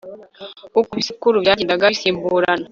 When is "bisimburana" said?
1.93-2.67